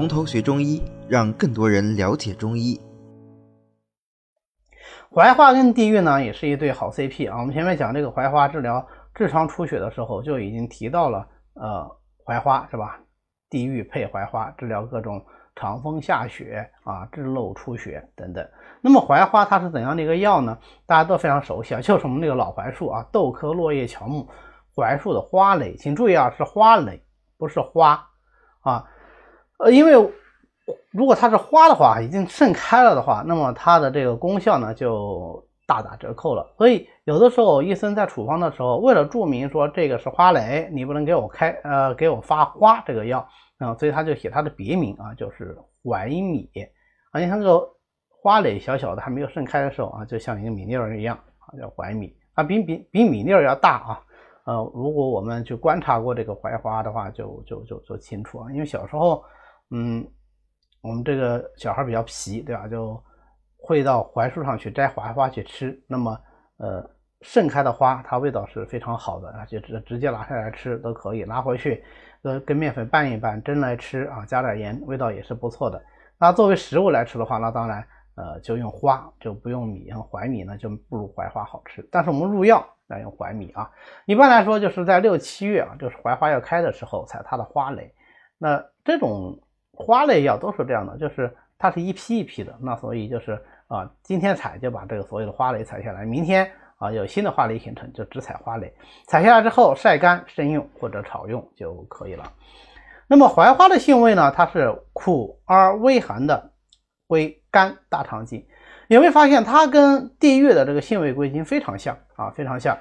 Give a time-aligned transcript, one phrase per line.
[0.00, 2.80] 从头学中医，让更多人了解中医。
[5.10, 7.38] 槐花跟地狱呢，也是一对好 CP 啊。
[7.38, 11.86] 我们前面讲这个槐花治疗痔疮出血的时候，就已经提到了呃
[12.24, 12.98] 槐花是吧？
[13.50, 15.22] 地狱配槐花治疗各种
[15.54, 18.48] 肠风下血啊、痔漏出血等等。
[18.80, 20.56] 那么槐花它是怎样的一个药呢？
[20.86, 24.26] 大家都非常熟悉啊，就是我们那个老槐树啊，豆科落叶乔木，
[24.74, 27.04] 槐树的花蕾，请注意啊，是花蕾，
[27.36, 28.02] 不是花
[28.62, 28.86] 啊。
[29.62, 29.92] 呃，因为
[30.90, 36.48] 如果它是花的话，已经盛开了的话，那么它的这个功效呢就大打折扣了。
[36.56, 43.26] 所以有的时候医生在处方的时候，为了注明说这个是花蕾，你不能给我开呃给我发花这个药
[43.58, 46.48] 啊，所以他就写它的别名啊，就是槐米
[47.12, 47.20] 啊。
[47.20, 47.68] 你看这个
[48.08, 54.00] 花蕾小小的，还没有盛开的时候啊，就像一个米粒儿一样啊，叫槐米啊，比比比米粒儿要大啊。
[54.44, 59.22] 呃，如果我们去观察过这个槐花的话，就就就就清楚啊，因为小时候。
[59.72, 60.04] 嗯，
[60.82, 62.66] 我们这个小孩比较皮，对吧？
[62.66, 63.00] 就
[63.56, 65.80] 会到槐树上去摘槐花去吃。
[65.86, 66.18] 那么，
[66.56, 66.90] 呃，
[67.20, 71.84] 盛开的花，它味道是非常好的啊，就直直接拿下来吃都可以，拿回去
[72.22, 75.80] 呃跟面粉拌一拌蒸来吃啊，加点盐，味道也是不错的。
[76.18, 81.88] 那作为食物来吃的话，那当然呃就用花，就不用米，用槐米呢就不如槐花好吃。
[81.92, 83.70] 但是我们入药要用槐米啊，
[84.06, 87.94] 一般来说就是在六七月啊，就是槐花要开的时候采它的花蕾。
[88.36, 89.38] 那这种。
[89.80, 93.32] 花类药都是这样的，就是它是一批一批的，那所以就是
[93.66, 98.72] 啊，今天采就把这个所有的花蕾采下来，明天啊有新的花蕾形成就只采花蕾，
[99.06, 102.24] 采下来之后晒干生用或者炒用就可以了。
[103.08, 106.52] 那么槐花的性味呢，它是苦而微寒的，
[107.06, 108.46] 归肝大肠经。
[108.88, 112.30] 有没有发现它跟地狱的这个性味归经非常像啊？
[112.30, 112.78] 非常像，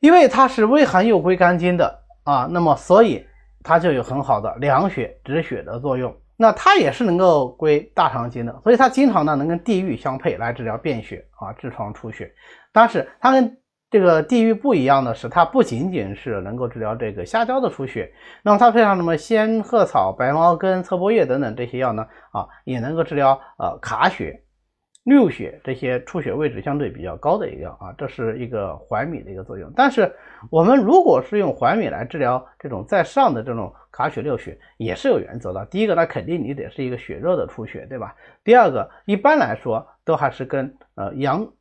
[0.00, 3.24] 因为它是微寒又归肝经的啊，那么所以。
[3.66, 12.32] 它就有很好的凉血止血的作用，那它也是能够归大肠经的，所以它经常呢能跟地狱相配来治疗便血啊、痔疮出血。
[12.72, 13.58] 但是它跟
[13.90, 18.12] 这个地狱不一样的是，它不仅仅是能够治疗这个虾胶的出血，
[18.42, 24.42] 那么它配上什么仙鹤草、白茅根、侧柏叶等等这些药呢啊，也能够治疗呃卡血。
[25.06, 29.72] 六血这些出血位置相对比较高的一个啊，这是一个槐米的一个作用。
[29.76, 30.12] 但是
[30.50, 35.64] 我们如果是用槐米来治疗这种在上的这种卡血六血，也是有原则的。
[35.66, 38.16] 第一个，那肯定你得是一个血热的出血，对吧？
[38.42, 41.52] 第二个，一般来说都还是跟呃阳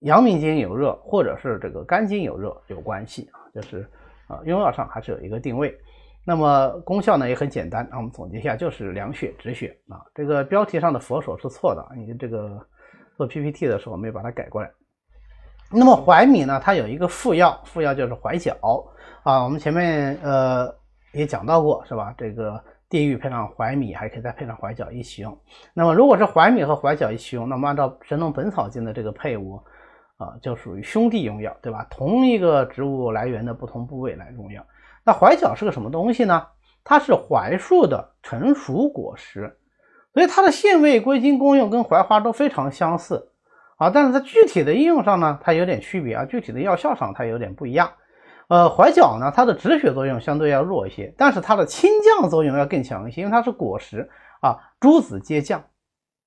[0.00, 3.88] 阳明经有热或者是这个肝经有热有关系啊，就是
[4.26, 5.78] 啊用药上还是有一个定位。
[6.24, 10.00] 那么功效呢也很简单，那我们总结一下，就是凉血止血啊。
[10.14, 12.64] 这个标题上的佛手是错的，你这个
[13.16, 14.70] 做 PPT 的时候没有把它改过来。
[15.70, 18.54] 那么槐米呢，它有一个副药，副药就是槐角
[19.24, 19.42] 啊。
[19.42, 20.72] 我们前面呃
[21.12, 22.14] 也讲到过，是吧？
[22.16, 25.36] 这个地狱配上槐米，还可以再配上槐角一起用。
[25.74, 29.58] 那么如果是槐米和槐角一起用，那么按照《神农本草经》的这个配伍
[30.18, 31.84] 啊，就属于兄弟用药，对吧？
[31.90, 34.64] 同一个植物来源的不同部位来用药。
[35.04, 36.46] 那槐角是个什么东西呢？
[36.84, 39.56] 它是槐树的成熟果实，
[40.14, 43.30] 所以它的性味、归经、功用跟槐花都非常相似
[43.76, 43.88] 啊。
[43.90, 47.90] 但是在具体的应用上呢，它有点区别啊，具体的药效上它有点不一样。
[48.48, 54.10] 呃，槐角呢，它的止血作用相对要弱一些，但是它的清降作用要更强一些，因为它是果实
[54.40, 55.62] 啊，诸子皆降，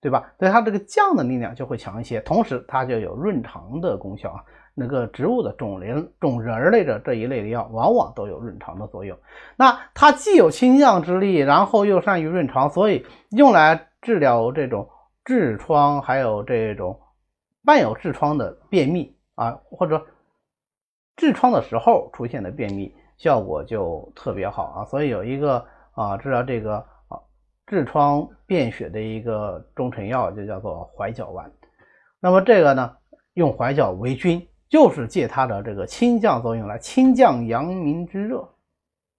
[0.02, 0.34] 对吧？
[0.40, 4.40] 所以它这个降的力量就会强一些，同时它就有润肠的功效啊。
[4.78, 9.18] 那个植物的种仁、种仁类的这一类的药，往往都有润肠的作用。
[9.56, 14.90] 那它既有清降之力，然后又善于润肠，所以用来治疗这种
[15.24, 17.00] 痔疮，还有这种
[17.64, 20.06] 伴有痔疮的便秘啊，或者
[21.16, 24.84] 痔疮的时候出现的便秘，效果就特别好啊。
[24.84, 26.75] 所以有一个啊治疗这个
[27.08, 27.18] 啊
[27.66, 31.50] 痔疮便血的一个中成药，就叫做槐角丸。
[32.19, 32.97] 那么这个呢，
[33.35, 34.46] 用槐角为君。
[34.68, 38.47] 就是借它的这个清降作用来清降阳明之热，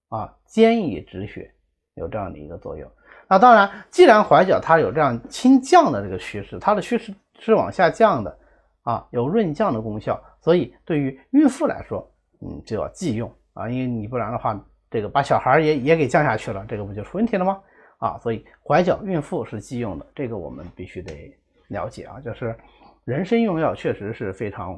[0.09, 1.49] 啊，兼以止血，
[1.95, 2.89] 有这样的一个作用。
[3.29, 8.37] 那当然，既然怀角它有这样清降的这个趋势，它的趋势是往下降的，
[8.83, 12.09] 啊，有润降的功效，所以对于孕妇来说，
[12.41, 14.59] 嗯，就要忌用啊，因为你不然的话，
[14.91, 17.59] 这个把小孩也也给降下去了，这个不就出问题了吗？
[17.99, 21.33] 啊，所以怀角孕妇是忌用的，这个我们必须得
[21.69, 22.55] 了解啊，就是
[23.05, 24.77] 人参用药确实是非常。